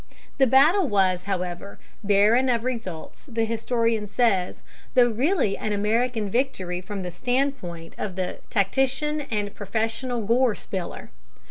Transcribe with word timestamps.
The 0.39 0.47
battle 0.47 0.87
was, 0.89 1.25
however, 1.25 1.77
barren 2.03 2.49
of 2.49 2.63
results, 2.63 3.25
the 3.27 3.45
historian 3.45 4.07
says, 4.07 4.63
though 4.95 5.11
really 5.11 5.55
an 5.59 5.73
American 5.73 6.27
victory 6.27 6.81
from 6.81 7.03
the 7.03 7.11
stand 7.11 7.59
point 7.59 7.93
of 7.99 8.15
the 8.15 8.39
tactician 8.49 9.21
and 9.29 9.53
professional 9.53 10.25
gore 10.25 10.55
spiller. 10.55 11.11